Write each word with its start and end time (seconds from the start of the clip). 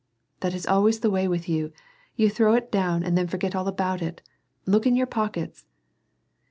"That 0.39 0.55
is 0.55 0.65
always 0.65 1.01
the 1.01 1.11
way 1.11 1.27
with 1.27 1.47
you. 1.47 1.73
You 2.15 2.31
throw 2.31 2.55
it 2.55 2.71
down 2.71 3.03
and 3.03 3.15
then 3.15 3.27
forget 3.27 3.53
all 3.55 3.67
about 3.67 4.01
it. 4.01 4.23
Look 4.65 4.87
in 4.87 4.95
your 4.95 5.05
pockets." 5.05 5.67